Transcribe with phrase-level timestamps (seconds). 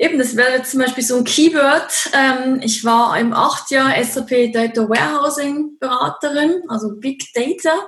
[0.00, 2.10] Eben, das wäre jetzt zum Beispiel so ein Keyword.
[2.14, 7.86] Ähm, ich war im acht Jahr SAP Data Warehousing Beraterin, also Big Data.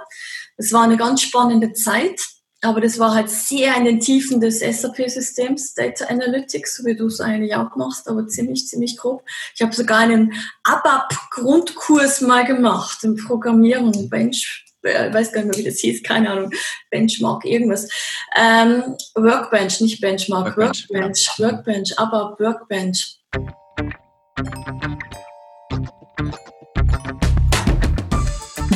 [0.59, 2.21] Das war eine ganz spannende Zeit,
[2.61, 7.07] aber das war halt sehr in den Tiefen des SAP-Systems, Data Analytics, so wie du
[7.07, 9.25] es eigentlich auch machst, aber ziemlich, ziemlich grob.
[9.55, 10.35] Ich habe sogar einen
[10.65, 16.03] ABAP-Grundkurs mal gemacht im Programmieren, Bench äh, ich weiß gar nicht mehr, wie das hieß,
[16.03, 16.51] keine Ahnung,
[16.91, 17.89] Benchmark, irgendwas.
[18.37, 21.45] Ähm, Workbench, nicht Benchmark, Workbench, Workbench, ja.
[21.45, 23.19] Workbench aber Workbench.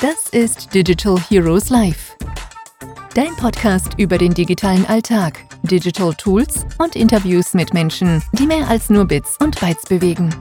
[0.01, 2.17] Das ist Digital Heroes Live.
[3.15, 8.91] Dein Podcast über den digitalen Alltag, Digital Tools und Interviews mit Menschen, die mehr als
[8.91, 10.35] nur Bits und Bytes bewegen.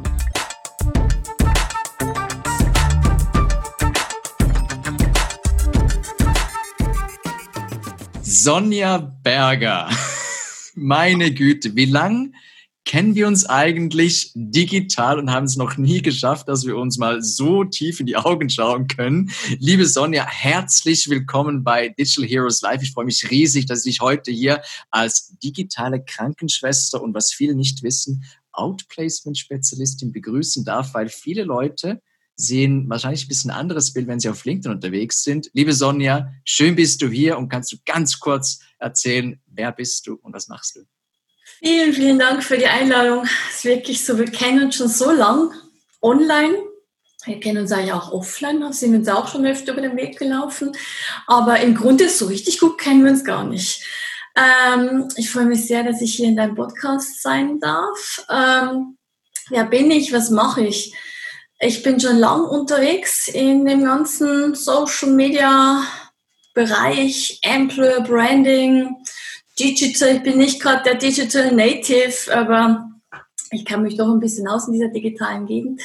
[8.27, 9.88] Sonja Berger.
[10.75, 12.34] Meine Güte, wie lang
[12.84, 17.21] kennen wir uns eigentlich digital und haben es noch nie geschafft, dass wir uns mal
[17.21, 19.29] so tief in die Augen schauen können.
[19.59, 22.82] Liebe Sonja, herzlich willkommen bei Digital Heroes Live.
[22.82, 27.84] Ich freue mich riesig, dass ich heute hier als digitale Krankenschwester und was viele nicht
[27.84, 28.23] wissen,
[28.54, 32.01] Outplacement-Spezialistin begrüßen darf, weil viele Leute
[32.36, 35.50] sehen wahrscheinlich ein bisschen anderes Bild, wenn sie auf LinkedIn unterwegs sind.
[35.54, 40.16] Liebe Sonja, schön bist du hier und kannst du ganz kurz erzählen, wer bist du
[40.16, 40.82] und was machst du?
[41.60, 43.24] Vielen, vielen Dank für die Einladung.
[43.50, 45.52] Es ist wirklich so, wir kennen uns schon so lang
[46.02, 46.58] online.
[47.26, 50.74] Wir kennen uns eigentlich auch offline, sind uns auch schon öfter über den Weg gelaufen.
[51.26, 53.84] Aber im Grunde so richtig gut kennen wir uns gar nicht.
[54.36, 58.26] Ähm, ich freue mich sehr, dass ich hier in deinem Podcast sein darf.
[58.30, 58.98] Ähm,
[59.50, 60.12] wer bin ich?
[60.12, 60.94] Was mache ich?
[61.66, 65.81] Ich bin schon lang unterwegs in dem ganzen Social Media
[66.53, 68.96] Bereich, Employer Branding,
[69.59, 70.18] Digital.
[70.18, 72.88] Ich bin nicht gerade der Digital Native, aber
[73.50, 75.81] ich kann mich doch ein bisschen aus in dieser digitalen Gegend.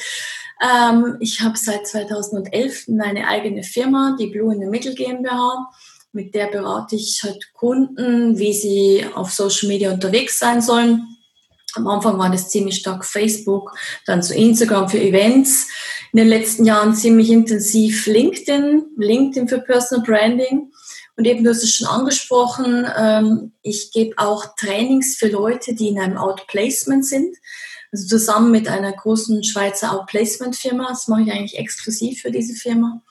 [0.61, 5.67] Ähm, ich habe seit 2011 meine eigene Firma, die Blue in the Middle GmbH.
[6.11, 11.10] Mit der berate ich halt Kunden, wie sie auf Social Media unterwegs sein sollen
[11.75, 13.71] am Anfang war das ziemlich stark Facebook,
[14.05, 15.67] dann so Instagram für Events.
[16.11, 20.71] In den letzten Jahren ziemlich intensiv LinkedIn, LinkedIn für Personal Branding.
[21.15, 25.89] Und eben, du hast es schon angesprochen, ähm, ich gebe auch Trainings für Leute, die
[25.89, 27.35] in einem Outplacement sind.
[27.91, 30.87] Also zusammen mit einer großen Schweizer Outplacement-Firma.
[30.89, 33.01] Das mache ich eigentlich exklusiv für diese Firma.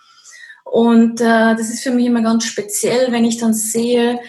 [0.65, 4.21] Und äh, das ist für mich immer ganz speziell, wenn ich dann sehe,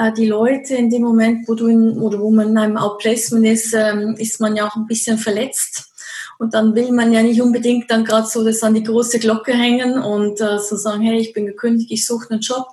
[0.00, 3.46] äh, die Leute in dem Moment, wo du in, oder wo man in einem Outplacement
[3.46, 5.92] ist, ähm, ist man ja auch ein bisschen verletzt.
[6.38, 9.52] Und dann will man ja nicht unbedingt dann gerade so das an die große Glocke
[9.52, 12.66] hängen und äh, so sagen, hey, ich bin gekündigt, ich suche einen Job.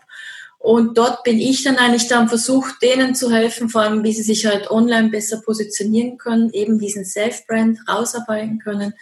[0.57, 4.23] Und dort bin ich dann eigentlich dann versucht, denen zu helfen, vor allem wie sie
[4.23, 8.93] sich halt online besser positionieren können, eben diesen Self-Brand rausarbeiten können,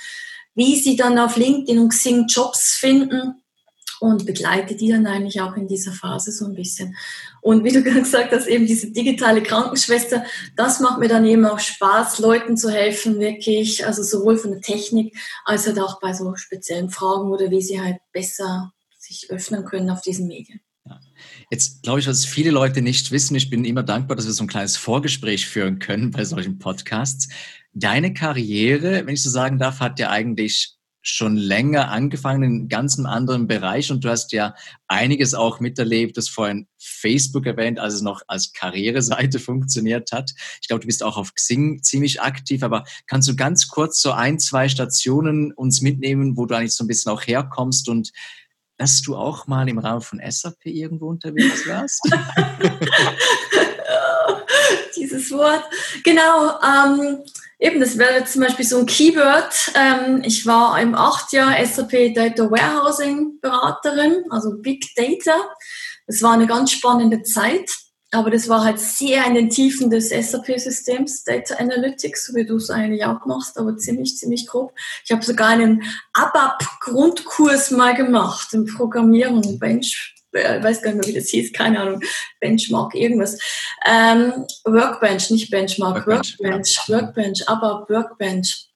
[0.55, 3.35] wie sie dann auf LinkedIn und Xing Jobs finden
[3.99, 6.95] und begleite die dann eigentlich auch in dieser Phase so ein bisschen.
[7.41, 10.25] Und wie du gesagt hast, eben diese digitale Krankenschwester,
[10.55, 14.61] das macht mir dann eben auch Spaß, Leuten zu helfen, wirklich, also sowohl von der
[14.61, 19.65] Technik als halt auch bei so speziellen Fragen oder wie sie halt besser sich öffnen
[19.65, 20.61] können auf diesen Medien.
[21.49, 24.43] Jetzt glaube ich, was viele Leute nicht wissen, ich bin immer dankbar, dass wir so
[24.43, 27.29] ein kleines Vorgespräch führen können bei solchen Podcasts.
[27.73, 30.75] Deine Karriere, wenn ich so sagen darf, hat ja eigentlich
[31.07, 34.55] schon länger angefangen in einem ganz anderen Bereich und du hast ja
[34.87, 40.31] einiges auch miterlebt, das vorhin Facebook erwähnt, als es noch als Karriereseite funktioniert hat.
[40.61, 44.13] Ich glaube, du bist auch auf Xing ziemlich aktiv, aber kannst du ganz kurz so
[44.13, 48.11] ein, zwei Stationen uns mitnehmen, wo du eigentlich so ein bisschen auch herkommst und
[48.77, 52.01] dass du auch mal im Raum von SAP irgendwo unterwegs warst?
[54.95, 55.65] Dieses Wort.
[56.03, 56.59] Genau.
[56.61, 57.19] Ähm
[57.59, 59.71] Eben, das wäre zum Beispiel so ein Keyword.
[59.75, 65.35] Ähm, ich war im acht Jahr SAP Data Warehousing Beraterin, also Big Data.
[66.05, 67.71] Das war eine ganz spannende Zeit,
[68.11, 72.57] aber das war halt sehr in den Tiefen des SAP-Systems, Data Analytics, so wie du
[72.57, 74.73] es eigentlich auch machst, aber ziemlich, ziemlich grob.
[75.05, 81.15] Ich habe sogar einen ABAP-Grundkurs mal gemacht im Programmieren, Bench ich weiß gar nicht mehr,
[81.15, 82.01] wie das hieß, keine Ahnung,
[82.39, 83.37] Benchmark, irgendwas.
[83.85, 86.95] Ähm, Workbench, nicht Benchmark, Workbench, Workbench, ja.
[86.95, 88.67] Workbench aber Workbench.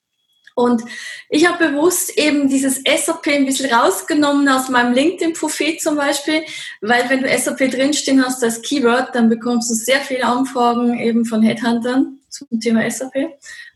[0.59, 0.83] Und
[1.29, 6.41] ich habe bewusst eben dieses SAP ein bisschen rausgenommen aus meinem LinkedIn-Profil zum Beispiel,
[6.81, 11.23] weil wenn du SAP drinstehen hast als Keyword, dann bekommst du sehr viele Anfragen eben
[11.23, 13.15] von Headhuntern zum Thema SAP.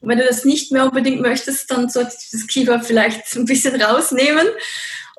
[0.02, 3.46] Und wenn du das nicht mehr unbedingt möchtest, dann solltest du das Keyword vielleicht ein
[3.46, 4.48] bisschen rausnehmen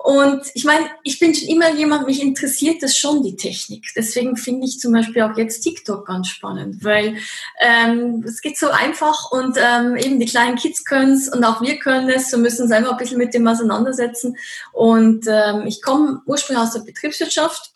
[0.04, 3.86] Und ich meine, ich bin schon immer jemand, mich interessiert das schon, die Technik.
[3.96, 7.16] Deswegen finde ich zum Beispiel auch jetzt TikTok ganz spannend, weil
[7.58, 11.62] ähm, es geht so einfach und ähm, eben die kleinen Kids können es und auch
[11.62, 12.30] wir können es.
[12.30, 14.36] Wir müssen uns einfach ein bisschen mit dem auseinandersetzen.
[14.72, 17.70] Und ähm, ich komme ursprünglich aus der Betriebswirtschaft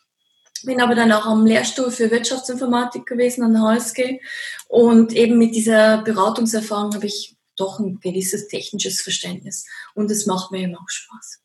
[0.64, 4.20] bin aber dann auch am Lehrstuhl für Wirtschaftsinformatik gewesen an der HSG
[4.66, 9.64] und eben mit dieser Beratungserfahrung habe ich doch ein gewisses technisches Verständnis
[9.94, 11.38] und es macht mir eben auch Spaß.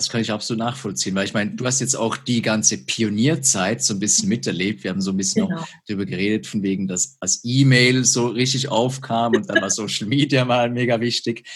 [0.00, 3.82] Das kann ich absolut nachvollziehen, weil ich meine, du hast jetzt auch die ganze Pionierzeit
[3.82, 4.82] so ein bisschen miterlebt.
[4.82, 5.62] Wir haben so ein bisschen genau.
[5.86, 10.46] darüber geredet, von wegen, dass als E-Mail so richtig aufkam und dann war Social Media
[10.46, 11.46] mal mega wichtig.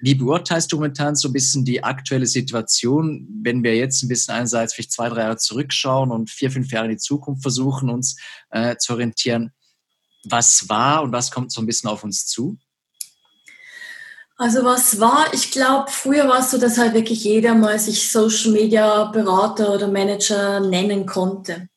[0.00, 4.34] Wie beurteilst du momentan so ein bisschen die aktuelle Situation, wenn wir jetzt ein bisschen
[4.34, 8.14] einerseits vielleicht zwei, drei Jahre zurückschauen und vier, fünf Jahre in die Zukunft versuchen, uns
[8.50, 9.50] äh, zu orientieren?
[10.22, 12.56] Was war und was kommt so ein bisschen auf uns zu?
[14.40, 18.10] Also was war, ich glaube, früher war es so, dass halt wirklich jeder mal sich
[18.10, 21.68] Social Media Berater oder Manager nennen konnte.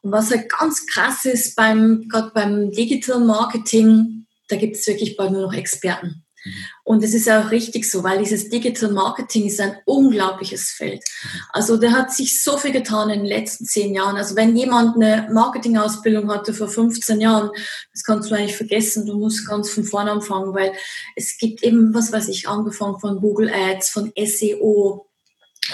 [0.00, 5.18] Und was halt ganz krass ist beim, gerade beim Digital Marketing, da gibt es wirklich
[5.18, 6.24] bald nur noch Experten.
[6.46, 6.52] Mhm.
[6.88, 11.04] Und es ist auch richtig so, weil dieses Digital Marketing ist ein unglaubliches Feld.
[11.52, 14.16] Also der hat sich so viel getan in den letzten zehn Jahren.
[14.16, 17.50] Also wenn jemand eine Marketingausbildung hatte vor 15 Jahren,
[17.92, 19.04] das kannst du eigentlich vergessen.
[19.04, 20.72] Du musst ganz von vorne anfangen, weil
[21.14, 25.04] es gibt eben, was weiß ich, angefangen von Google Ads, von SEO,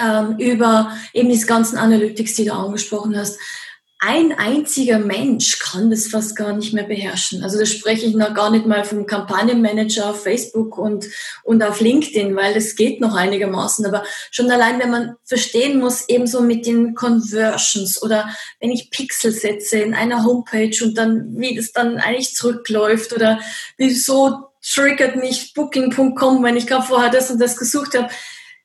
[0.03, 3.39] ähm, über eben diese ganzen Analytics, die du angesprochen hast
[4.07, 7.43] ein einziger Mensch kann das fast gar nicht mehr beherrschen.
[7.43, 11.07] Also da spreche ich noch gar nicht mal vom Kampagnenmanager auf Facebook und,
[11.43, 13.87] und auf LinkedIn, weil das geht noch einigermaßen.
[13.87, 18.29] Aber schon allein, wenn man verstehen muss, ebenso mit den Conversions oder
[18.61, 23.41] wenn ich Pixel setze in einer Homepage und dann, wie das dann eigentlich zurückläuft oder
[23.79, 28.09] wieso triggert mich Booking.com, wenn ich gerade vorher das und das gesucht habe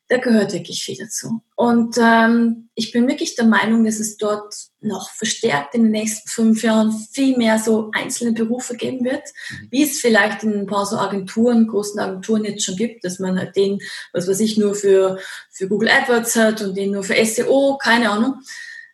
[0.10, 1.42] da gehört wirklich viel dazu.
[1.56, 6.28] Und ähm, ich bin wirklich der Meinung, dass es dort noch verstärkt in den nächsten
[6.28, 9.68] fünf Jahren viel mehr so einzelne Berufe geben wird, mhm.
[9.70, 13.38] wie es vielleicht in ein paar so Agenturen, großen Agenturen jetzt schon gibt, dass man
[13.38, 13.80] halt den,
[14.12, 15.20] was weiß ich, nur für,
[15.52, 18.42] für Google AdWords hat und den nur für SEO, keine Ahnung.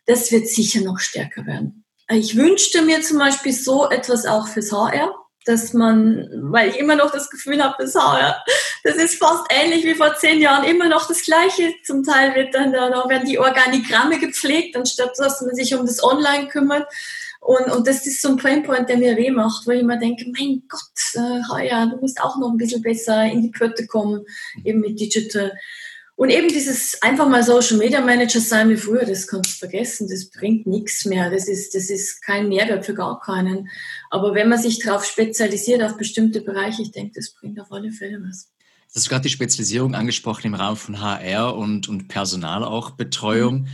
[0.04, 1.84] Das wird sicher noch stärker werden.
[2.10, 5.14] Ich wünschte mir zum Beispiel so etwas auch fürs HR
[5.46, 8.36] dass man, weil ich immer noch das Gefühl habe, das, ja,
[8.82, 11.72] das ist fast ähnlich wie vor zehn Jahren, immer noch das Gleiche.
[11.84, 16.02] Zum Teil wird dann da werden die Organigramme gepflegt, anstatt dass man sich um das
[16.02, 16.86] Online kümmert.
[17.40, 20.26] Und, und das ist so ein Painpoint, der mir weh macht, weil ich mir denke,
[20.36, 20.80] mein Gott,
[21.14, 24.26] äh, ja, du musst auch noch ein bisschen besser in die Pötte kommen,
[24.64, 25.56] eben mit Digital.
[26.16, 30.08] Und eben dieses einfach mal Social Media Manager sein wie früher, das kannst du vergessen,
[30.08, 31.30] das bringt nichts mehr.
[31.30, 33.68] Das ist, das ist kein Mehrwert für gar keinen.
[34.10, 37.92] Aber wenn man sich darauf spezialisiert, auf bestimmte Bereiche, ich denke, das bringt auf alle
[37.92, 38.50] Fälle was.
[38.88, 43.62] Du hast gerade die Spezialisierung angesprochen im Raum von HR und, und Personal auch, Betreuung.
[43.62, 43.68] Mhm.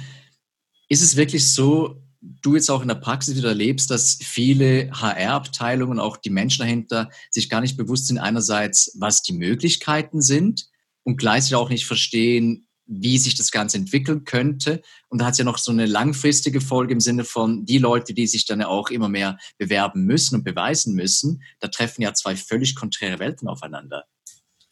[0.88, 6.00] Ist es wirklich so, du jetzt auch in der Praxis wieder erlebst, dass viele HR-Abteilungen,
[6.00, 10.71] auch die Menschen dahinter, sich gar nicht bewusst sind, einerseits, was die Möglichkeiten sind
[11.04, 14.82] und gleichzeitig auch nicht verstehen, wie sich das Ganze entwickeln könnte.
[15.08, 18.12] Und da hat es ja noch so eine langfristige Folge im Sinne von die Leute,
[18.12, 21.42] die sich dann auch immer mehr bewerben müssen und beweisen müssen.
[21.60, 24.04] Da treffen ja zwei völlig konträre Welten aufeinander.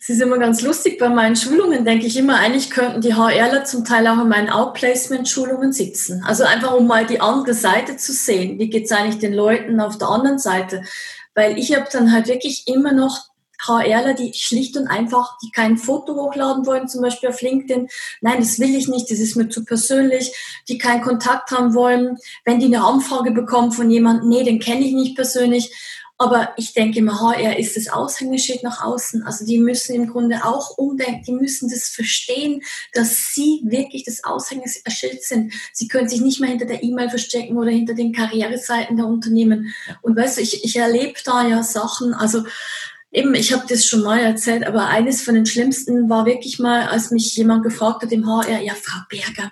[0.02, 3.64] Es ist immer ganz lustig, bei meinen Schulungen denke ich immer, eigentlich könnten die HRler
[3.64, 6.24] zum Teil auch in meinen Outplacement-Schulungen sitzen.
[6.24, 8.58] Also einfach, um mal die andere Seite zu sehen.
[8.58, 10.84] Wie geht es eigentlich den Leuten auf der anderen Seite?
[11.34, 13.29] Weil ich habe dann halt wirklich immer noch
[13.66, 17.88] HRler, die schlicht und einfach, die kein Foto hochladen wollen, zum Beispiel auf LinkedIn.
[18.20, 20.32] Nein, das will ich nicht, das ist mir zu persönlich.
[20.68, 22.18] Die keinen Kontakt haben wollen.
[22.44, 25.72] Wenn die eine Anfrage bekommen von jemandem, nee, den kenne ich nicht persönlich.
[26.20, 29.22] Aber ich denke immer, HR ist das Aushängeschild nach außen.
[29.22, 32.60] Also die müssen im Grunde auch umdenken, die müssen das verstehen,
[32.92, 35.54] dass sie wirklich das Aushängeschild sind.
[35.72, 39.74] Sie können sich nicht mehr hinter der E-Mail verstecken oder hinter den Karriereseiten der Unternehmen.
[40.02, 42.44] Und weißt du, ich, ich erlebe da ja Sachen, also
[43.12, 46.86] Eben, ich habe das schon mal erzählt, aber eines von den schlimmsten war wirklich mal,
[46.88, 49.50] als mich jemand gefragt hat im HR, ja, Frau Berger,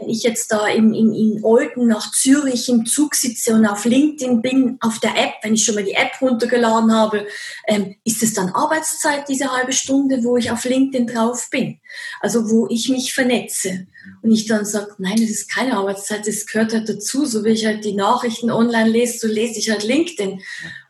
[0.00, 3.84] wenn ich jetzt da in, in, in Olden nach Zürich im Zug sitze und auf
[3.84, 7.26] LinkedIn bin, auf der App, wenn ich schon mal die App runtergeladen habe,
[7.66, 11.80] ähm, ist es dann Arbeitszeit, diese halbe Stunde, wo ich auf LinkedIn drauf bin?
[12.20, 13.86] Also wo ich mich vernetze.
[14.22, 17.26] Und ich dann sage, nein, das ist keine Arbeitszeit, das gehört halt dazu.
[17.26, 20.40] So wie ich halt die Nachrichten online lese, so lese ich halt LinkedIn.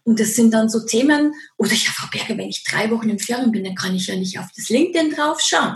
[0.04, 3.18] Und das sind dann so Themen, oder ja, Frau Berger, wenn ich drei Wochen im
[3.18, 5.74] Ferien bin, dann kann ich ja nicht auf das LinkedIn draufschauen.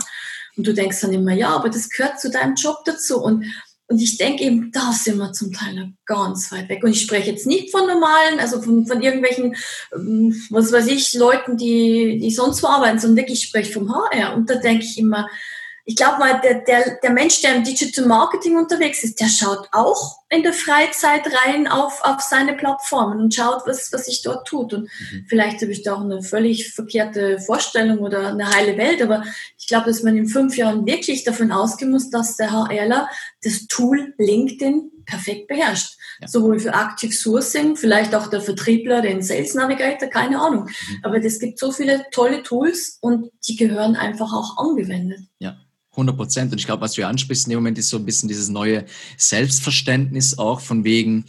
[0.57, 3.21] Und du denkst dann immer, ja, aber das gehört zu deinem Job dazu.
[3.21, 3.45] Und,
[3.87, 6.83] und ich denke eben, da sind wir zum Teil noch ganz weit weg.
[6.83, 9.55] Und ich spreche jetzt nicht von normalen, also von, von irgendwelchen,
[9.93, 13.93] ähm, was weiß ich, Leuten, die, die sonst wo arbeiten, sondern wirklich, ich spreche vom
[13.93, 14.35] HR.
[14.35, 15.27] Und da denke ich immer,
[15.87, 19.69] ich glaube mal, der, der, der Mensch, der im Digital Marketing unterwegs ist, der schaut
[19.71, 24.47] auch in der Freizeit rein auf, auf seine Plattformen und schaut, was, was sich dort
[24.47, 24.73] tut.
[24.73, 25.25] Und mhm.
[25.27, 29.23] vielleicht habe ich da auch eine völlig verkehrte Vorstellung oder eine heile Welt, aber
[29.57, 33.07] ich glaube, dass man in fünf Jahren wirklich davon ausgehen muss, dass der HRler
[33.43, 35.97] das Tool LinkedIn perfekt beherrscht.
[36.19, 36.27] Ja.
[36.27, 40.63] Sowohl für Active Sourcing, vielleicht auch der Vertriebler, den Sales Navigator, keine Ahnung.
[40.63, 40.99] Mhm.
[41.03, 45.19] Aber es gibt so viele tolle Tools und die gehören einfach auch angewendet.
[45.39, 45.57] Ja.
[45.95, 46.51] 100 Prozent.
[46.51, 48.85] Und ich glaube, was du ansprichst in dem Moment ist so ein bisschen dieses neue
[49.17, 51.25] Selbstverständnis auch von wegen,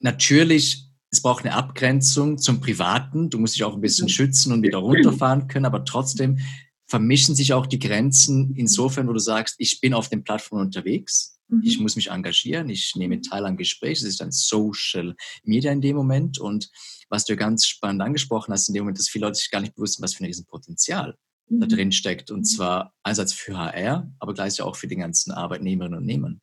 [0.00, 3.30] natürlich, es braucht eine Abgrenzung zum Privaten.
[3.30, 6.38] Du musst dich auch ein bisschen schützen und wieder runterfahren können, aber trotzdem
[6.86, 11.38] vermischen sich auch die Grenzen insofern, wo du sagst, ich bin auf den Plattformen unterwegs.
[11.48, 11.62] Mhm.
[11.64, 15.80] Ich muss mich engagieren, ich nehme teil am Gespräch, es ist ein Social Media in
[15.80, 16.70] dem Moment und
[17.08, 19.74] was du ganz spannend angesprochen hast in dem Moment, dass viele Leute sich gar nicht
[19.74, 21.16] bewusst sind, was für ein Riesenpotenzial
[21.48, 21.60] mhm.
[21.60, 22.30] da drin steckt.
[22.30, 26.34] Und zwar einerseits für HR, aber gleichzeitig auch für die ganzen Arbeitnehmerinnen und Nehmer.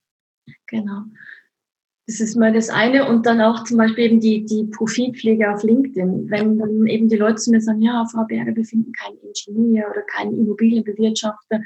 [0.67, 1.03] Genau.
[2.07, 3.07] Das ist mal das eine.
[3.07, 6.29] Und dann auch zum Beispiel eben die, die Profilpflege auf LinkedIn.
[6.29, 9.89] Wenn dann eben die Leute zu mir sagen, ja, Frau Berger, wir finden keinen Ingenieur
[9.89, 11.61] oder keinen Immobilienbewirtschafter,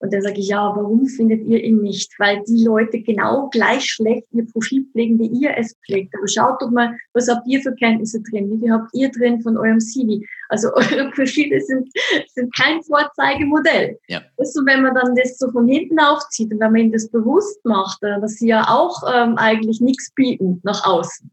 [0.00, 2.18] und dann sage ich, ja, warum findet ihr ihn nicht?
[2.18, 6.14] Weil die Leute genau gleich schlecht ihr Profil pflegen, wie ihr es pflegt.
[6.16, 8.50] Aber schaut doch mal, was habt ihr für Kenntnisse drin?
[8.50, 10.24] Wie viel habt ihr drin von eurem CV?
[10.48, 11.86] Also eure Profile sind,
[12.34, 13.98] sind kein Vorzeigemodell.
[14.08, 14.22] Ja.
[14.38, 17.62] Also wenn man dann das so von hinten aufzieht und wenn man ihnen das bewusst
[17.64, 21.30] macht, äh, dass sie ja auch ähm, eigentlich nichts bieten nach außen,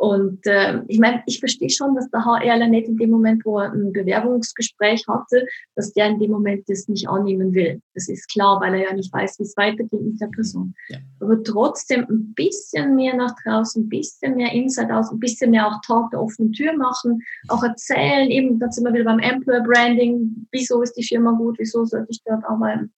[0.00, 3.58] und äh, ich meine, ich verstehe schon, dass der HRler nicht in dem Moment, wo
[3.58, 5.44] er ein Bewerbungsgespräch hatte,
[5.76, 7.82] dass der in dem Moment das nicht annehmen will.
[7.92, 10.74] Das ist klar, weil er ja nicht weiß, wie es weitergeht mit der Person.
[10.88, 10.96] Ja.
[11.20, 15.66] Aber trotzdem ein bisschen mehr nach draußen, ein bisschen mehr Inside aus, ein bisschen mehr
[15.66, 19.60] auch Talk der offenen Tür machen, auch erzählen, eben, da sind wir wieder beim Employer
[19.60, 22.90] Branding, wieso ist die Firma gut, wieso sollte ich dort arbeiten.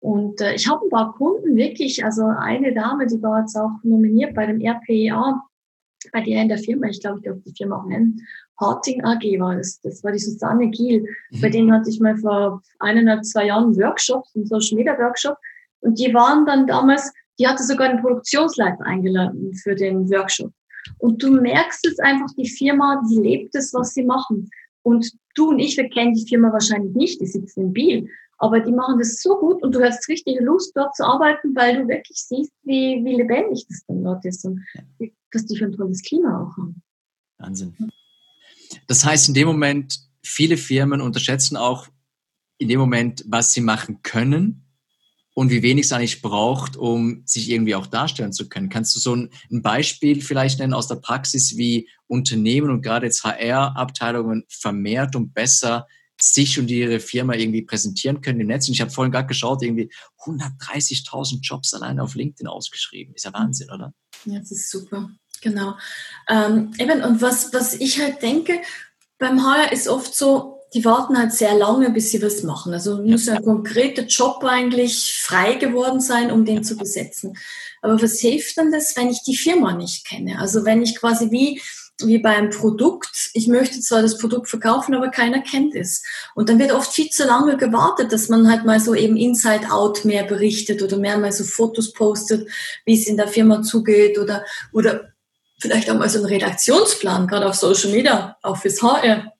[0.00, 3.72] Und äh, ich habe ein paar Kunden wirklich, also eine Dame, die war jetzt auch
[3.82, 5.42] nominiert bei dem RPEA,
[6.12, 8.20] bei der in der Firma, ich glaube, ich darf die Firma auch nennen,
[8.60, 9.80] Harting AG war das.
[9.80, 11.04] Das war die Susanne Giel.
[11.30, 11.40] Mhm.
[11.40, 15.36] Bei denen hatte ich mal vor eineinhalb, zwei Jahren Workshops, einen Social Media Workshop.
[15.80, 20.52] Und die waren dann damals, die hatte sogar einen Produktionsleiter eingeladen für den Workshop.
[20.98, 24.48] Und du merkst es einfach, die Firma, die lebt es, was sie machen.
[24.82, 28.08] Und du und ich, wir kennen die Firma wahrscheinlich nicht, die sitzen in Biel.
[28.38, 31.82] Aber die machen das so gut und du hast richtig Lust, dort zu arbeiten, weil
[31.82, 34.60] du wirklich siehst, wie, wie lebendig das dann dort ist und
[35.32, 36.82] was die für ein tolles Klima auch haben.
[37.38, 37.74] Wahnsinn.
[38.86, 41.88] Das heißt, in dem Moment, viele Firmen unterschätzen auch
[42.58, 44.64] in dem Moment, was sie machen können
[45.34, 48.68] und wie wenig es eigentlich braucht, um sich irgendwie auch darstellen zu können.
[48.68, 53.06] Kannst du so ein, ein Beispiel vielleicht nennen aus der Praxis, wie Unternehmen und gerade
[53.06, 55.86] jetzt HR-Abteilungen vermehrt und besser
[56.20, 58.68] sich und ihre Firma irgendwie präsentieren können im Netz.
[58.68, 59.90] Und ich habe vorhin gerade geschaut, irgendwie
[60.24, 63.14] 130.000 Jobs allein auf LinkedIn ausgeschrieben.
[63.14, 63.92] Ist ja Wahnsinn, oder?
[64.24, 65.10] Ja, das ist super.
[65.40, 65.74] Genau.
[66.28, 68.60] Ähm, eben, und was, was ich halt denke,
[69.18, 72.72] beim HR ist oft so, die warten halt sehr lange, bis sie was machen.
[72.72, 77.36] Also muss ein konkreter Job eigentlich frei geworden sein, um den zu besetzen.
[77.80, 80.40] Aber was hilft denn das, wenn ich die Firma nicht kenne?
[80.40, 81.60] Also wenn ich quasi wie
[82.00, 83.30] wie beim Produkt.
[83.34, 86.02] Ich möchte zwar das Produkt verkaufen, aber keiner kennt es.
[86.34, 89.70] Und dann wird oft viel zu lange gewartet, dass man halt mal so eben Inside
[89.70, 92.48] Out mehr berichtet oder mehr mal so Fotos postet,
[92.84, 95.12] wie es in der Firma zugeht oder, oder
[95.60, 99.32] vielleicht auch mal so einen Redaktionsplan, gerade auf Social Media, auch fürs HR.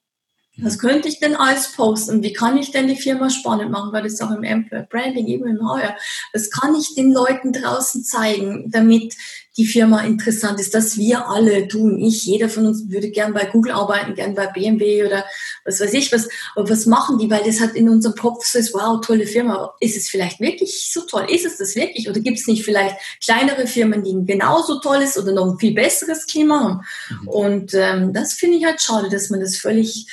[0.58, 2.22] Was könnte ich denn alles posten?
[2.22, 3.92] Wie kann ich denn die Firma spannend machen?
[3.92, 5.96] Weil das auch im Employer Branding, eben im HR.
[6.32, 9.14] Was kann ich den Leuten draußen zeigen, damit
[9.56, 13.44] die Firma interessant ist, dass wir alle, und ich, jeder von uns würde gern bei
[13.44, 15.24] Google arbeiten, gern bei BMW oder
[15.64, 16.28] was weiß ich was.
[16.56, 17.30] Aber was machen die?
[17.30, 19.72] Weil das hat in unserem Kopf so ist, wow, tolle Firma.
[19.78, 21.26] ist es vielleicht wirklich so toll?
[21.30, 22.08] Ist es das wirklich?
[22.08, 25.74] Oder gibt es nicht vielleicht kleinere Firmen, die ein genauso tolles oder noch ein viel
[25.74, 26.80] besseres Klima haben?
[27.22, 27.28] Mhm.
[27.28, 30.08] Und ähm, das finde ich halt schade, dass man das völlig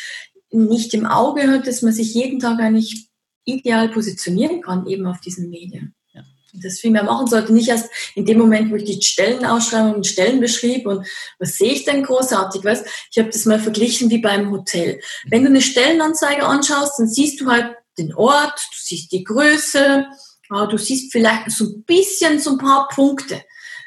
[0.51, 3.07] nicht im Auge hat, dass man sich jeden Tag eigentlich
[3.45, 5.95] ideal positionieren kann, eben auf diesen Medien
[6.53, 7.53] das viel mehr machen sollte.
[7.53, 11.07] Nicht erst in dem Moment, wo ich die Stellenausschreibung und Stellen beschrieb und
[11.39, 12.85] was sehe ich denn großartig, weißt?
[13.11, 14.99] Ich habe das mal verglichen wie beim Hotel.
[15.29, 20.05] Wenn du eine Stellenanzeige anschaust, dann siehst du halt den Ort, du siehst die Größe,
[20.49, 23.41] du siehst vielleicht so ein bisschen so ein paar Punkte.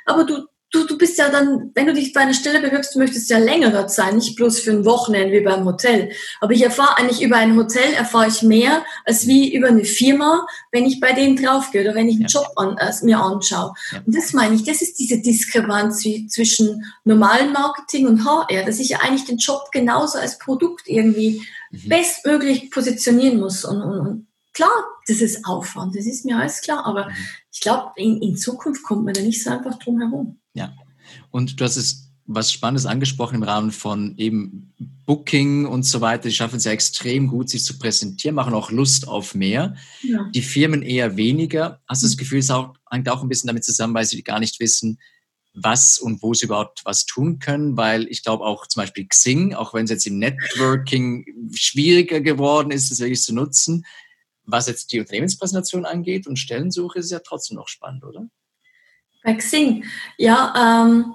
[0.07, 3.31] Aber du, du, du bist ja dann, wenn du dich bei einer Stelle bewirbst, möchtest
[3.31, 6.11] du ja länger dort sein, nicht bloß für ein Wochenende wie beim Hotel.
[6.41, 10.47] Aber ich erfahre eigentlich über ein Hotel erfahre ich mehr als wie über eine Firma,
[10.73, 12.41] wenn ich bei denen draufgehe oder wenn ich einen ja.
[12.41, 13.73] Job an, äh, mir anschaue.
[13.93, 14.03] Ja.
[14.05, 18.91] Und das meine ich, das ist diese Diskrepanz zwischen normalem Marketing und HR, dass ich
[18.91, 21.89] ja eigentlich den Job genauso als Produkt irgendwie mhm.
[21.89, 26.85] bestmöglich positionieren muss und, und, und klar, das ist Aufwand, das ist mir alles klar,
[26.85, 27.15] aber mhm.
[27.53, 30.41] ich glaube, in, in Zukunft kommt man da nicht so einfach drum herum.
[30.55, 30.75] Ja,
[31.31, 34.73] und du hast es was Spannendes angesprochen im Rahmen von eben
[35.05, 36.29] Booking und so weiter.
[36.29, 39.77] Die schaffen es ja extrem gut, sich zu präsentieren, machen auch Lust auf mehr.
[40.03, 40.31] Ja.
[40.35, 41.83] Die Firmen eher weniger.
[41.87, 44.41] Hast du das Gefühl, es auch, hängt auch ein bisschen damit zusammen, weil sie gar
[44.41, 44.99] nicht wissen,
[45.53, 49.55] was und wo sie überhaupt was tun können, weil ich glaube auch zum Beispiel Xing,
[49.55, 53.85] auch wenn es jetzt im Networking schwieriger geworden ist, das wirklich zu nutzen,
[54.45, 58.29] was jetzt die Unternehmenspräsentation angeht und Stellensuche, ist es ja trotzdem noch spannend, oder?
[59.25, 59.85] Bei Xing,
[60.17, 61.15] ja, ähm,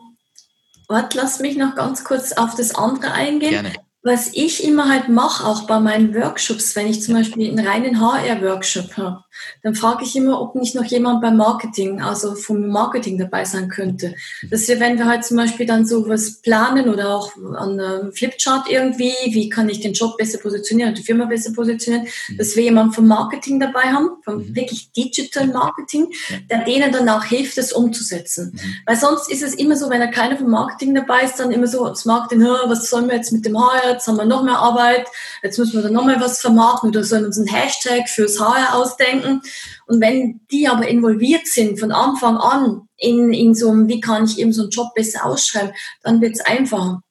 [0.89, 3.51] warte, lass mich noch ganz kurz auf das andere eingehen.
[3.51, 7.65] Gerne was ich immer halt mache, auch bei meinen Workshops, wenn ich zum Beispiel einen
[7.65, 9.23] reinen HR-Workshop habe,
[9.61, 13.69] dann frage ich immer, ob nicht noch jemand beim Marketing, also vom Marketing dabei sein
[13.69, 14.15] könnte.
[14.49, 18.67] Dass wir, wenn wir halt zum Beispiel dann sowas planen oder auch an einem Flipchart
[18.67, 22.37] irgendwie, wie kann ich den Job besser positionieren, die Firma besser positionieren, mhm.
[22.37, 24.55] dass wir jemanden vom Marketing dabei haben, vom mhm.
[24.55, 26.11] wirklich Digital Marketing,
[26.49, 28.53] der denen dann auch hilft, das umzusetzen.
[28.53, 28.75] Mhm.
[28.87, 31.67] Weil sonst ist es immer so, wenn da keiner vom Marketing dabei ist, dann immer
[31.67, 34.57] so, das Marketing, was sollen wir jetzt mit dem HR jetzt haben wir noch mehr
[34.57, 35.07] Arbeit,
[35.43, 38.75] jetzt müssen wir dann noch mal was vermarkten oder sollen uns einen Hashtag fürs HR
[38.75, 39.41] ausdenken.
[39.87, 44.25] Und wenn die aber involviert sind von Anfang an in, in so einem, wie kann
[44.25, 47.01] ich eben so einen Job besser ausschreiben, dann wird es einfacher.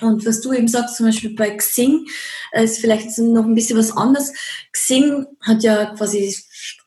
[0.00, 2.06] Und was du eben sagst, zum Beispiel bei Xing,
[2.52, 4.32] äh, ist vielleicht noch ein bisschen was anderes.
[4.72, 6.34] Xing hat ja quasi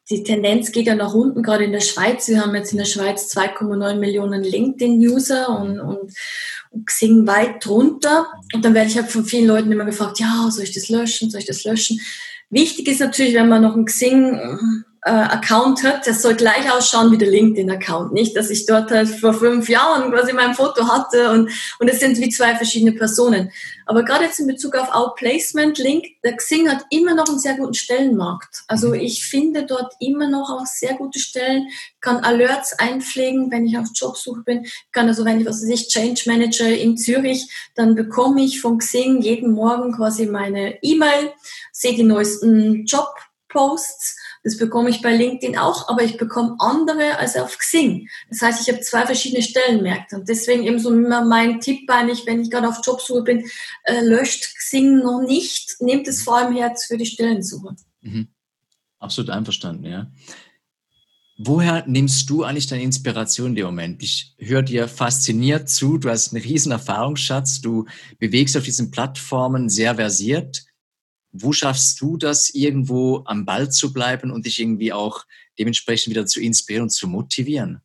[0.09, 2.27] die Tendenz geht ja nach unten, gerade in der Schweiz.
[2.27, 6.11] Wir haben jetzt in der Schweiz 2,9 Millionen LinkedIn-User und, und,
[6.85, 8.27] Xing weit drunter.
[8.53, 11.29] Und dann werde ich halt von vielen Leuten immer gefragt, ja, soll ich das löschen,
[11.29, 11.99] soll ich das löschen?
[12.49, 17.17] Wichtig ist natürlich, wenn man noch ein Xing Account hat, das soll gleich ausschauen wie
[17.17, 18.13] der LinkedIn-Account.
[18.13, 21.99] Nicht, dass ich dort halt vor fünf Jahren quasi mein Foto hatte und, und es
[21.99, 23.51] sind wie zwei verschiedene Personen.
[23.85, 27.55] Aber gerade jetzt in Bezug auf Outplacement, Link, der Xing hat immer noch einen sehr
[27.55, 28.63] guten Stellenmarkt.
[28.67, 28.93] Also mhm.
[28.95, 31.67] ich finde dort immer noch auch sehr gute Stellen,
[31.99, 35.89] kann Alerts einpflegen, wenn ich auf Jobsuche bin, kann also, wenn ich, was weiß ich,
[35.89, 41.31] Change Manager in Zürich, dann bekomme ich von Xing jeden Morgen quasi meine E-Mail,
[41.71, 42.85] sehe die neuesten
[43.53, 48.09] Jobposts das bekomme ich bei LinkedIn auch, aber ich bekomme andere als auf Xing.
[48.29, 50.17] Das heißt, ich habe zwei verschiedene Stellenmärkte.
[50.17, 53.45] Und deswegen eben so immer mein Tipp eigentlich, wenn ich gerade auf Jobsuche bin,
[53.85, 57.75] äh, löscht Xing noch nicht, nehmt es vor allem Herz für die Stellensuche.
[58.01, 58.27] Mhm.
[58.99, 60.11] Absolut einverstanden, ja.
[61.37, 64.03] Woher nimmst du eigentlich deine Inspiration in dem Moment?
[64.03, 67.85] Ich höre dir fasziniert zu, du hast einen riesen Erfahrungsschatz, du
[68.19, 70.65] bewegst auf diesen Plattformen sehr versiert.
[71.33, 75.25] Wo schaffst du das, irgendwo am Ball zu bleiben und dich irgendwie auch
[75.59, 77.81] dementsprechend wieder zu inspirieren und zu motivieren?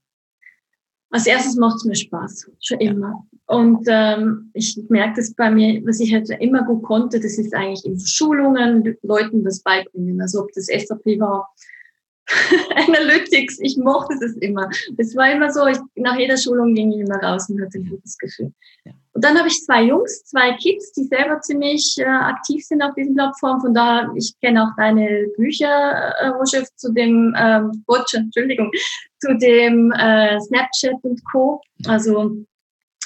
[1.11, 3.27] Als erstes macht es mir Spaß, schon immer.
[3.47, 7.55] Und ähm, ich merke das bei mir, was ich halt immer gut konnte, das ist
[7.55, 10.21] eigentlich in Schulungen Leuten das beibringen.
[10.21, 11.49] Also ob das SAP war,
[12.77, 14.69] Analytics, ich mochte das immer.
[14.97, 17.89] Es war immer so, ich, nach jeder Schulung ging ich immer raus und hatte ein
[17.89, 18.53] gutes Gefühl.
[19.19, 22.95] Und dann habe ich zwei Jungs, zwei Kids, die selber ziemlich äh, aktiv sind auf
[22.95, 23.61] diesen Plattformen.
[23.61, 28.71] Von daher, ich kenne auch deine Bücher, äh, Roger, zu dem, ähm, Roger, Entschuldigung,
[29.19, 31.61] zu dem äh, Snapchat und Co.
[31.87, 32.37] Also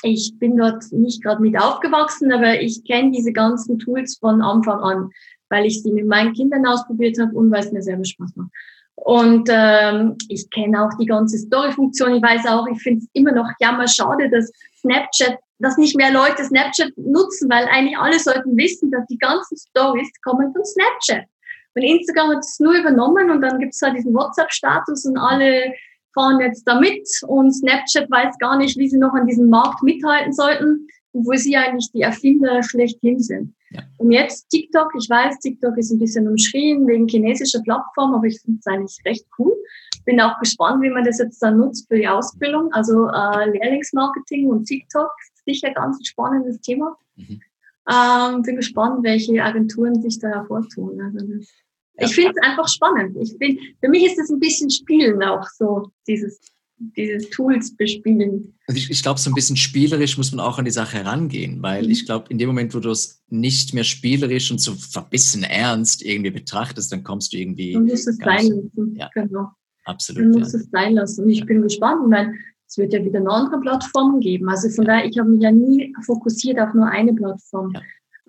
[0.03, 4.81] ich bin dort nicht gerade mit aufgewachsen, aber ich kenne diese ganzen Tools von Anfang
[4.81, 5.11] an,
[5.49, 8.51] weil ich sie mit meinen Kindern ausprobiert habe und weil es mir selber Spaß macht.
[8.95, 12.15] Und ähm, ich kenne auch die ganze Story-Funktion.
[12.15, 16.13] Ich weiß auch, ich finde es immer noch jammer schade, dass Snapchat, dass nicht mehr
[16.13, 21.27] Leute Snapchat nutzen, weil eigentlich alle sollten wissen, dass die ganzen Stories kommen von Snapchat.
[21.75, 25.73] Und Instagram hat es nur übernommen und dann gibt es halt diesen WhatsApp-Status und alle
[26.15, 30.33] fahren jetzt damit und Snapchat weiß gar nicht, wie sie noch an diesem Markt mithalten
[30.33, 33.55] sollten, obwohl sie eigentlich die Erfinder schlechthin sind.
[33.73, 33.83] Ja.
[33.99, 38.41] Und jetzt TikTok, ich weiß, TikTok ist ein bisschen umschrien wegen chinesischer Plattform, aber ich
[38.41, 39.55] finde es eigentlich recht cool.
[40.05, 42.73] Bin auch gespannt, wie man das jetzt dann nutzt für die Ausbildung.
[42.73, 46.97] Also äh, Lehrlingsmarketing und TikTok ist sicher ganz ein spannendes Thema.
[47.17, 47.41] Mhm.
[47.91, 51.01] Ähm, bin gespannt, welche Agenturen sich da hervortun.
[51.01, 51.49] Also das,
[51.95, 52.07] ja.
[52.07, 53.17] Ich finde es einfach spannend.
[53.21, 56.41] Ich bin, für mich ist es ein bisschen Spielen auch so, dieses
[56.97, 58.55] diese Tools bespielen.
[58.67, 61.63] Also ich, ich glaube, so ein bisschen spielerisch muss man auch an die Sache herangehen,
[61.63, 61.91] weil mhm.
[61.91, 66.05] ich glaube, in dem Moment, wo du es nicht mehr spielerisch und so verbissen ernst
[66.05, 67.73] irgendwie betrachtest, dann kommst du irgendwie.
[67.73, 68.97] Du musst es sein lassen.
[68.97, 69.11] Ja.
[69.15, 69.49] Genau.
[69.85, 70.35] Absolut.
[70.35, 70.61] Du musst ja.
[70.61, 71.25] es sein lassen.
[71.25, 72.33] Und ich bin gespannt, weil
[72.69, 74.49] es wird ja wieder eine andere Plattform geben.
[74.49, 77.73] Also von daher, ich habe mich ja nie fokussiert auf nur eine Plattform.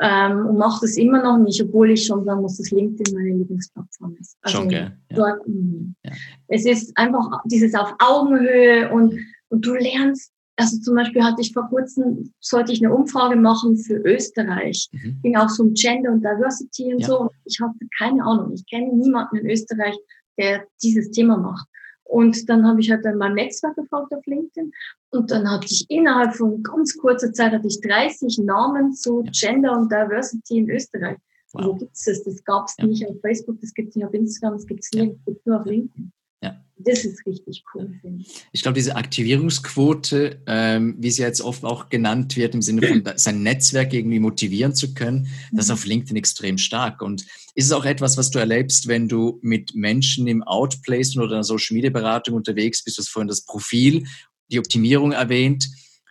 [0.02, 3.38] Ähm, und mache das immer noch nicht, obwohl ich schon sagen muss, dass LinkedIn meine
[3.38, 4.38] Lieblingsplattform ist.
[4.42, 4.98] Also schon, gell?
[5.12, 5.16] Ja.
[5.16, 5.96] Dort, mhm.
[6.04, 6.12] ja.
[6.48, 11.52] Es ist einfach dieses auf Augenhöhe und, und du lernst also zum Beispiel hatte ich
[11.52, 14.88] vor kurzem, sollte ich eine Umfrage machen für Österreich.
[14.92, 15.20] Mhm.
[15.24, 17.08] Ging auch so um Gender und Diversity und ja.
[17.08, 17.30] so.
[17.46, 18.54] Ich hatte keine Ahnung.
[18.54, 19.96] Ich kenne niemanden in Österreich,
[20.38, 21.68] der dieses Thema macht.
[22.04, 24.72] Und dann habe ich halt in meinem Netzwerk gefragt auf LinkedIn.
[25.14, 29.78] Und dann hatte ich innerhalb von ganz kurzer Zeit hatte ich 30 Namen zu Gender
[29.78, 31.18] und Diversity in Österreich.
[31.54, 31.66] Wow.
[31.66, 32.24] Wo gibt es das?
[32.24, 32.88] Das gab es ja.
[32.88, 35.06] nicht auf Facebook, das gibt es nicht auf Instagram, das gibt es ja.
[35.46, 36.12] nur auf LinkedIn.
[36.42, 36.60] Ja.
[36.78, 38.44] Das ist richtig cool, ich.
[38.52, 43.04] Ich glaube, diese Aktivierungsquote, ähm, wie sie jetzt oft auch genannt wird, im Sinne von
[43.16, 45.58] sein Netzwerk irgendwie motivieren zu können, mhm.
[45.58, 47.04] das ist auf LinkedIn extrem stark.
[47.04, 47.22] Und
[47.54, 51.36] ist es auch etwas, was du erlebst, wenn du mit Menschen im Outplacement oder in
[51.36, 52.98] einer Social Media Beratung unterwegs bist?
[52.98, 54.06] Du hast vorhin das Profil,
[54.54, 55.68] die Optimierung erwähnt,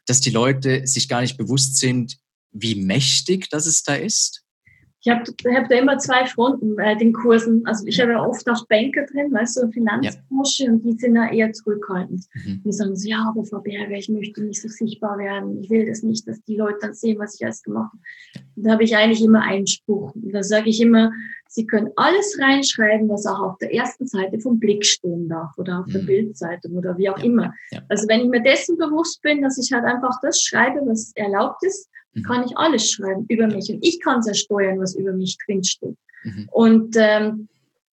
[0.07, 2.19] dass die Leute sich gar nicht bewusst sind,
[2.51, 4.42] wie mächtig das es da ist?
[5.05, 5.25] Ich habe
[5.57, 7.67] hab da immer zwei Fronten bei den Kursen.
[7.67, 10.71] Also ich habe ja oft auch Banker drin, weißt du, Finanzbranche, ja.
[10.71, 12.25] und die sind ja eher zurückhaltend.
[12.35, 12.63] Mhm.
[12.65, 15.61] Die sagen so, ja, aber Frau Berger, ich möchte nicht so sichtbar werden.
[15.61, 18.45] Ich will das nicht, dass die Leute dann sehen, was ich alles gemacht habe.
[18.55, 20.15] Und da habe ich eigentlich immer einen Spruch.
[20.15, 21.11] Und da sage ich immer,
[21.55, 25.81] Sie können alles reinschreiben, was auch auf der ersten Seite vom Blick stehen darf oder
[25.81, 25.93] auf mhm.
[25.93, 27.25] der Bildzeitung oder wie auch ja.
[27.25, 27.53] immer.
[27.73, 27.83] Ja.
[27.91, 31.63] Also wenn ich mir dessen bewusst bin, dass ich halt einfach das schreibe, was erlaubt
[31.63, 32.23] ist, mhm.
[32.23, 35.37] kann ich alles schreiben über mich und ich kann es ja steuern, was über mich
[35.47, 35.97] drinsteht.
[36.25, 36.49] Mhm.
[36.51, 37.49] Und ähm,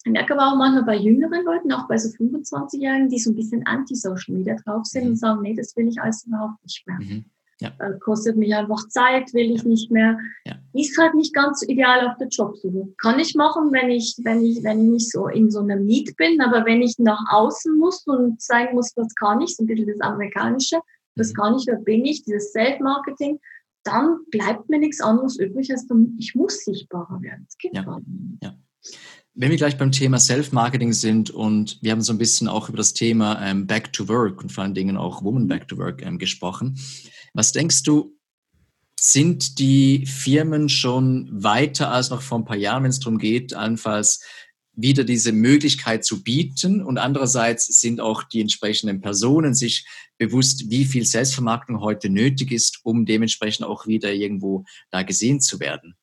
[0.05, 3.35] ich merke aber auch manchmal bei jüngeren Leuten, auch bei so 25-Jährigen, die so ein
[3.35, 5.09] bisschen anti-Social Media drauf sind mhm.
[5.11, 6.97] und sagen, nee, das will ich alles überhaupt nicht mehr.
[6.99, 7.25] Mhm.
[7.61, 7.73] Ja.
[7.79, 9.67] Äh, kostet mich einfach Zeit, will ich ja.
[9.67, 10.17] nicht mehr.
[10.45, 10.55] Ja.
[10.73, 12.87] Ist halt nicht ganz so ideal auf der Jobsuche.
[13.01, 16.15] Kann ich machen, wenn ich, wenn ich, wenn ich nicht so in so einer Miet
[16.15, 19.67] bin, aber wenn ich nach außen muss und zeigen muss, was kann ich, so ein
[19.67, 20.79] bisschen das Amerikanische,
[21.15, 21.33] was mhm.
[21.33, 23.39] kann ich, wer bin ich, dieses Self-Marketing,
[23.83, 27.45] dann bleibt mir nichts anderes übrig, als dann, ich muss sichtbarer werden.
[27.45, 27.83] Das geht ja.
[27.83, 28.43] gar nicht.
[28.43, 28.55] Ja.
[29.35, 32.77] Wenn wir gleich beim Thema Self-Marketing sind und wir haben so ein bisschen auch über
[32.77, 36.01] das Thema ähm, Back to Work und vor allen Dingen auch Woman Back to Work
[36.01, 36.77] ähm, gesprochen.
[37.33, 38.17] Was denkst du,
[38.99, 43.53] sind die Firmen schon weiter als noch vor ein paar Jahren, wenn es darum geht,
[43.53, 44.21] allenfalls
[44.81, 49.85] wieder diese Möglichkeit zu bieten und andererseits sind auch die entsprechenden Personen sich
[50.17, 55.59] bewusst, wie viel Selbstvermarktung heute nötig ist, um dementsprechend auch wieder irgendwo da gesehen zu
[55.59, 55.95] werden.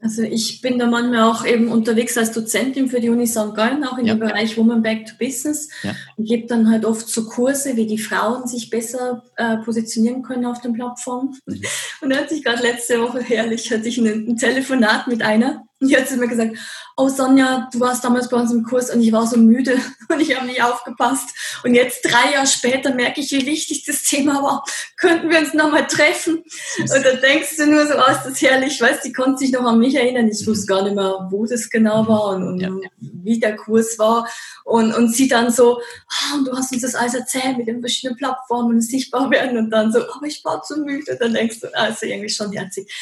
[0.00, 3.54] Also ich bin da manchmal auch eben unterwegs als Dozentin für die Uni St.
[3.56, 4.14] Gallen, auch in ja.
[4.14, 5.92] dem Bereich Woman Back to Business ja.
[6.16, 10.46] und gebe dann halt oft so Kurse, wie die Frauen sich besser äh, positionieren können
[10.46, 11.36] auf den Plattformen.
[11.46, 11.62] Mhm.
[12.00, 15.64] Und da hatte ich gerade letzte Woche herrlich, hatte ich ein, ein Telefonat mit einer,
[15.80, 16.56] und die hat sie mir gesagt,
[16.96, 20.20] oh Sonja, du warst damals bei uns im Kurs und ich war so müde und
[20.20, 21.28] ich habe nicht aufgepasst.
[21.62, 24.64] Und jetzt drei Jahre später merke ich, wie wichtig das Thema war.
[24.96, 26.42] Könnten wir uns nochmal treffen?
[26.80, 28.80] Und da denkst du nur so, oh, ist das herrlich.
[28.80, 30.28] Weißt, die konnte sich noch an mich erinnern.
[30.28, 32.70] Ich wusste gar nicht mehr, wo das genau war und, und ja.
[32.98, 34.28] wie der Kurs war.
[34.64, 38.16] Und, und sie dann so, oh, du hast uns das alles erzählt mit den verschiedenen
[38.18, 41.16] Plattformen und sichtbar werden und dann so, aber ich war zu müde.
[41.18, 42.92] Dann denkst du, also irgendwie schon herzig.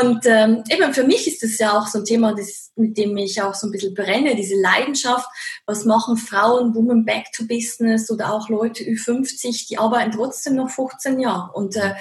[0.00, 3.16] Und ähm, eben für mich ist das ja auch so ein Thema, das, mit dem
[3.16, 5.28] ich auch so ein bisschen brenne, diese Leidenschaft.
[5.66, 10.70] Was machen Frauen, Women Back to Business oder auch Leute Ü50, die arbeiten trotzdem noch
[10.70, 11.52] 15 Jahre.
[11.52, 11.94] Und äh,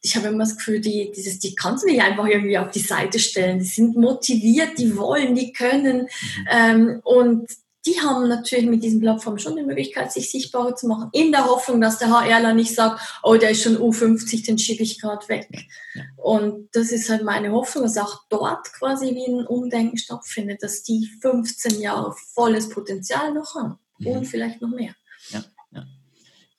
[0.00, 2.80] ich habe immer das Gefühl, die, dieses, die kannst du nicht einfach irgendwie auf die
[2.80, 3.60] Seite stellen.
[3.60, 6.02] Die sind motiviert, die wollen, die können.
[6.02, 6.48] Mhm.
[6.50, 7.46] Ähm, und
[7.84, 11.46] die haben natürlich mit diesen Plattformen schon die Möglichkeit, sich sichtbarer zu machen, in der
[11.46, 15.28] Hoffnung, dass der HRler nicht sagt, oh, der ist schon U50, den schiebe ich gerade
[15.28, 15.48] weg.
[15.94, 16.02] Ja.
[16.16, 20.84] Und das ist halt meine Hoffnung, dass auch dort quasi wie ein Umdenken stattfindet, dass
[20.84, 24.06] die 15 Jahre volles Potenzial noch haben mhm.
[24.06, 24.94] und vielleicht noch mehr.
[25.30, 25.84] Ja, ja.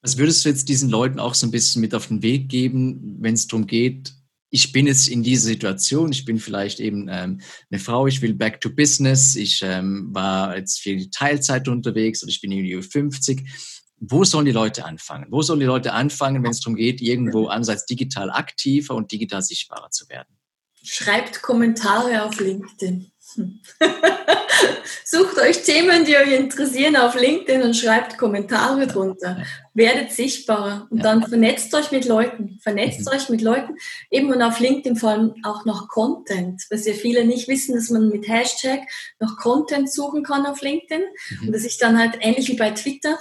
[0.02, 3.18] Was würdest du jetzt diesen Leuten auch so ein bisschen mit auf den Weg geben,
[3.22, 4.14] wenn es darum geht,
[4.54, 8.36] ich bin jetzt in dieser Situation, ich bin vielleicht eben ähm, eine Frau, ich will
[8.36, 13.50] back to business, ich ähm, war jetzt viel Teilzeit unterwegs oder ich bin irgendwie 50.
[13.98, 15.26] Wo sollen die Leute anfangen?
[15.32, 19.42] Wo sollen die Leute anfangen, wenn es darum geht, irgendwo einerseits digital aktiver und digital
[19.42, 20.38] sichtbarer zu werden?
[20.84, 23.12] Schreibt Kommentare auf LinkedIn.
[25.06, 29.44] Sucht euch Themen, die euch interessieren auf LinkedIn und schreibt Kommentare drunter.
[29.74, 32.60] Werdet sichtbarer und dann vernetzt euch mit Leuten.
[32.62, 33.08] Vernetzt mhm.
[33.08, 33.76] euch mit Leuten.
[34.10, 37.90] Eben und auf LinkedIn vor allem auch noch Content, was ja viele nicht wissen, dass
[37.90, 38.82] man mit Hashtag
[39.20, 41.48] noch Content suchen kann auf LinkedIn mhm.
[41.48, 43.18] und dass ich dann halt ähnlich wie bei Twitter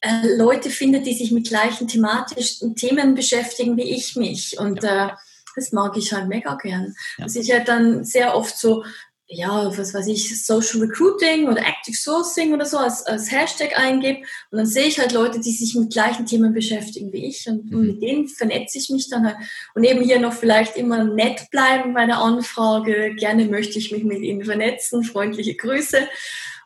[0.00, 5.08] äh, Leute finde, die sich mit gleichen thematischen Themen beschäftigen wie ich mich und äh,
[5.56, 6.94] das mag ich halt mega gern.
[7.18, 7.24] Ja.
[7.24, 8.84] Dass ich halt dann sehr oft so
[9.32, 14.20] ja, was weiß ich, Social Recruiting oder Active Sourcing oder so als, als Hashtag eingebe.
[14.50, 17.48] Und dann sehe ich halt Leute, die sich mit gleichen Themen beschäftigen wie ich.
[17.48, 17.76] Und, mhm.
[17.76, 19.36] und mit denen vernetze ich mich dann halt.
[19.74, 24.02] Und eben hier noch vielleicht immer nett bleiben bei der Anfrage, gerne möchte ich mich
[24.02, 26.08] mit ihnen vernetzen, freundliche Grüße.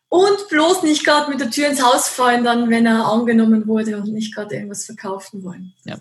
[0.09, 3.98] Und bloß nicht gerade mit der Tür ins Haus fallen, dann, wenn er angenommen wurde
[3.98, 5.74] und nicht gerade irgendwas verkaufen wollen.
[5.85, 5.96] Ja.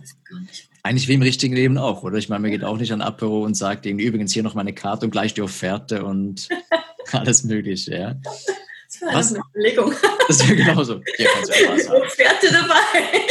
[0.86, 2.18] Eigentlich wie im richtigen Leben auch, oder?
[2.18, 4.74] Ich meine, man geht auch nicht an Apero und sagt irgendwie, übrigens hier noch meine
[4.74, 6.50] Karte und gleich die Offerte und
[7.14, 8.16] alles Mögliche, ja.
[8.24, 9.34] Das war Was?
[9.34, 9.94] eine Überlegung.
[10.28, 11.02] Das wäre genauso.
[11.16, 13.24] Hier kannst du ja Offerte dabei.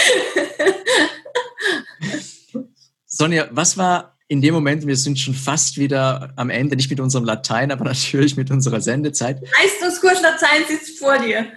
[3.06, 7.00] Sonja, was war in dem Moment, wir sind schon fast wieder am Ende, nicht mit
[7.00, 9.42] unserem Latein, aber natürlich mit unserer Sendezeit.
[9.62, 11.52] Leistungskurs Latein sitzt vor dir.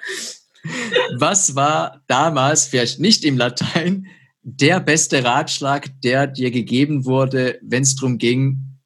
[1.17, 4.07] Was war damals, vielleicht nicht im Latein,
[4.47, 8.79] der beste Ratschlag, der dir gegeben wurde, wenn es darum ging,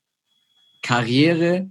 [0.82, 1.70] Karriere,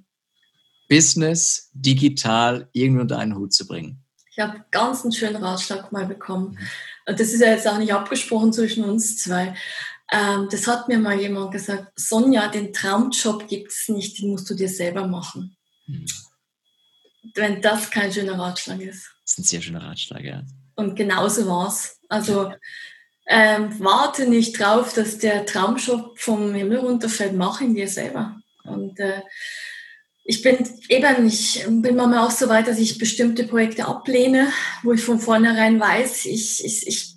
[0.90, 4.04] Business, digital irgendwie unter einen Hut zu bringen?
[4.30, 6.58] Ich habe ganz einen schönen Ratschlag mal bekommen.
[7.06, 9.54] Und das ist ja jetzt auch nicht abgesprochen zwischen uns zwei.
[10.12, 14.50] Ähm, das hat mir mal jemand gesagt, Sonja, den Traumjob gibt es nicht, den musst
[14.50, 15.56] du dir selber machen.
[15.86, 16.06] Mhm.
[17.34, 19.10] Wenn das kein schöner Ratschlag ist.
[19.22, 20.44] Das ist ein sehr schöner Ratschlag, ja.
[20.76, 21.98] Und genauso war es.
[22.10, 22.52] Also
[23.28, 28.36] ähm, warte nicht drauf, dass der Traumjob vom Himmel runterfällt, mach ihn dir selber.
[28.64, 29.20] Und äh,
[30.24, 34.48] ich bin eben, ich bin manchmal auch so weit, dass ich bestimmte Projekte ablehne,
[34.82, 37.14] wo ich von vornherein weiß, ich, ich, ich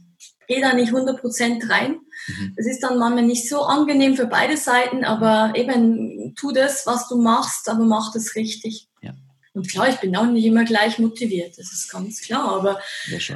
[0.48, 2.00] gehe da nicht 100% rein.
[2.28, 2.54] Mhm.
[2.58, 7.08] Es ist dann manchmal nicht so angenehm für beide Seiten, aber eben tu das, was
[7.08, 8.90] du machst, aber mach das richtig.
[9.54, 12.80] Und klar, ich bin auch nicht immer gleich motiviert, das ist ganz klar, aber,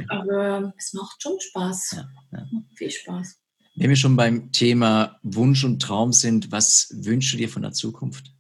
[0.08, 1.92] aber es macht schon Spaß.
[1.98, 2.48] Ja, ja.
[2.76, 3.36] Viel Spaß.
[3.76, 7.74] Wenn wir schon beim Thema Wunsch und Traum sind, was wünschst du dir von der
[7.74, 8.32] Zukunft?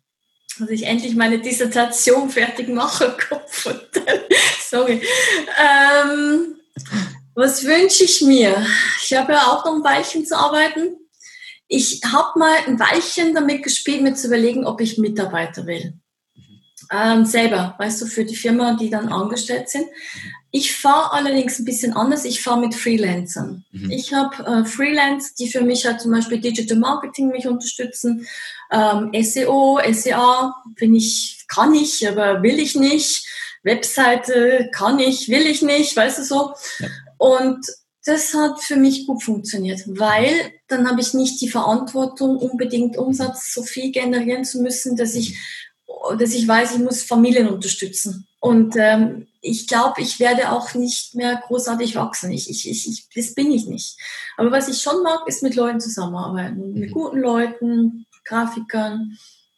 [0.58, 3.70] Dass ich endlich meine Dissertation fertig mache, Kopf.
[4.70, 5.02] Sorry.
[5.62, 6.56] Ähm,
[7.34, 8.66] was wünsche ich mir?
[9.04, 10.96] Ich habe ja auch noch ein Weilchen zu arbeiten.
[11.68, 16.00] Ich habe mal ein Weilchen damit gespielt, mir zu überlegen, ob ich Mitarbeiter will.
[16.91, 19.86] Ähm, selber, weißt du, für die Firma, die dann angestellt sind.
[20.52, 22.24] Ich fahre allerdings ein bisschen anders.
[22.26, 23.65] Ich fahre mit Freelancern.
[23.71, 23.91] Mhm.
[23.91, 28.28] Ich habe äh, Freelance, die für mich halt zum Beispiel Digital Marketing mich unterstützen.
[28.71, 33.28] Ähm, SEO, SEA bin ich, kann ich, aber will ich nicht.
[33.63, 36.54] Webseite kann ich, will ich nicht, weißt du so.
[36.80, 36.88] Ja.
[37.17, 37.65] Und
[38.06, 43.54] das hat für mich gut funktioniert, weil dann habe ich nicht die Verantwortung, unbedingt Umsatz
[43.54, 45.38] so viel generieren zu müssen, dass ich,
[46.20, 48.28] dass ich weiß, ich muss Familien unterstützen.
[48.39, 52.32] Und ähm, ich glaube, ich werde auch nicht mehr großartig wachsen.
[52.32, 53.98] Ich, ich, ich, das bin ich nicht.
[54.38, 56.74] Aber was ich schon mag, ist mit Leuten zusammenarbeiten.
[56.74, 56.94] Mit mhm.
[56.94, 59.18] guten Leuten, Grafikern.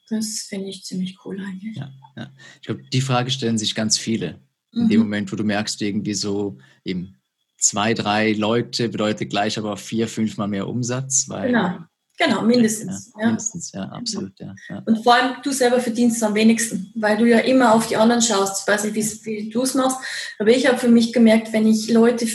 [0.10, 1.76] Das finde ich ziemlich cool eigentlich.
[1.76, 2.32] Ja, ja.
[2.62, 4.40] Ich glaube, die Frage stellen sich ganz viele.
[4.72, 4.90] In mhm.
[4.90, 7.18] dem Moment, wo du merkst, irgendwie so eben
[7.58, 11.28] zwei, drei Leute bedeutet gleich aber vier, fünfmal mehr Umsatz.
[11.28, 11.80] Weil, genau.
[12.18, 13.12] Genau, mindestens.
[13.16, 13.28] Ja, ja.
[13.28, 14.40] Mindestens, ja, absolut.
[14.40, 14.84] Ja, ja.
[14.86, 18.22] Und vor allem du selber verdienst am wenigsten, weil du ja immer auf die anderen
[18.22, 18.62] schaust.
[18.62, 19.98] Ich weiß nicht, wie du es machst,
[20.40, 22.28] aber ich habe für mich gemerkt, wenn ich Leute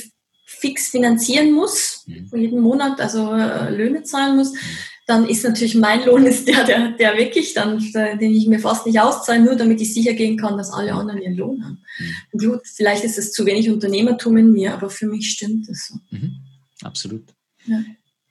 [0.44, 2.30] fix finanzieren muss, mhm.
[2.34, 4.58] jeden Monat, also äh, Löhne zahlen muss, mhm
[5.06, 8.86] dann ist natürlich mein Lohn ist der, der, der wirklich dann, den ich mir fast
[8.86, 11.84] nicht auszahle, nur damit ich sicher gehen kann, dass alle anderen ihren Lohn haben.
[12.32, 12.38] Mhm.
[12.38, 15.98] Gut, vielleicht ist es zu wenig Unternehmertum in mir, aber für mich stimmt das so.
[16.10, 16.36] Mhm.
[16.82, 17.24] Absolut.
[17.66, 17.82] Ja.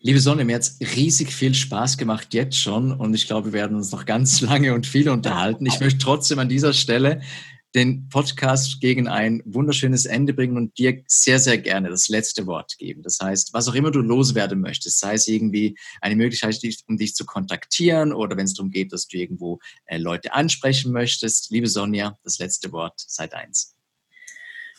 [0.04, 3.54] Liebe Sonne, mir hat es riesig viel Spaß gemacht jetzt schon und ich glaube, wir
[3.54, 5.68] werden uns noch ganz lange und viel unterhalten.
[5.68, 7.22] Ich möchte trotzdem an dieser Stelle
[7.76, 12.80] den Podcast gegen ein wunderschönes Ende bringen und dir sehr, sehr gerne das letzte Wort
[12.80, 13.04] geben.
[13.04, 17.14] Das heißt, was auch immer du loswerden möchtest, sei es irgendwie eine Möglichkeit, um dich
[17.14, 21.52] zu kontaktieren oder wenn es darum geht, dass du irgendwo äh, Leute ansprechen möchtest.
[21.52, 23.76] Liebe Sonja, das letzte Wort, Zeit eins.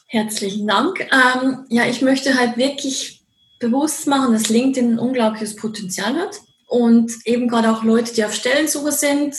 [0.08, 1.00] Herzlichen Dank.
[1.00, 3.21] Ähm, ja, ich möchte halt wirklich
[3.62, 8.34] bewusst machen, dass LinkedIn ein unglaubliches Potenzial hat und eben gerade auch Leute, die auf
[8.34, 9.34] Stellensuche sind,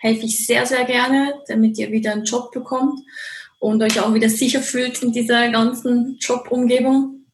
[0.00, 3.00] helfe ich sehr, sehr gerne, damit ihr wieder einen Job bekommt
[3.58, 7.26] und euch auch wieder sicher fühlt in dieser ganzen Jobumgebung.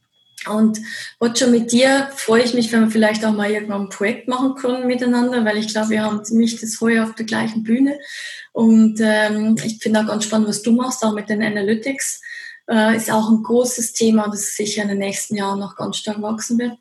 [0.48, 0.80] Und
[1.22, 4.56] Roger, mit dir freue ich mich, wenn wir vielleicht auch mal irgendwann ein Projekt machen
[4.56, 7.98] können miteinander, weil ich glaube, wir haben ziemlich das Feuer auf der gleichen Bühne.
[8.52, 12.20] Und ähm, ich finde auch ganz spannend, was du machst, auch mit den Analytics.
[12.68, 16.22] Äh, ist auch ein großes Thema, das sicher in den nächsten Jahren noch ganz stark
[16.22, 16.78] wachsen wird.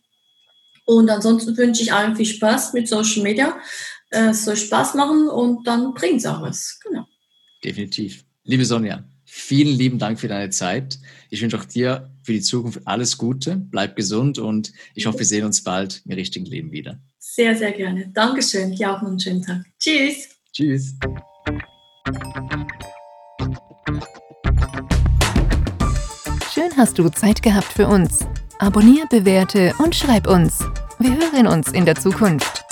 [0.86, 3.56] Und ansonsten wünsche ich allen viel Spaß mit Social Media
[4.14, 6.80] es soll Spaß machen und dann bringt es auch was.
[6.84, 7.06] Genau.
[7.64, 8.24] Definitiv.
[8.44, 11.00] Liebe Sonja, vielen lieben Dank für deine Zeit.
[11.30, 13.56] Ich wünsche auch dir für die Zukunft alles Gute.
[13.58, 17.00] Bleib gesund und ich hoffe, wir sehen uns bald im richtigen Leben wieder.
[17.20, 18.10] Sehr, sehr gerne.
[18.14, 18.76] Dankeschön.
[18.76, 19.64] Dir auch noch einen schönen Tag.
[19.80, 20.30] Tschüss.
[20.52, 20.96] Tschüss.
[26.78, 28.20] Hast du Zeit gehabt für uns.
[28.60, 30.60] Abonnier, bewerte und schreib uns.
[31.00, 32.63] Wir hören uns in der Zukunft.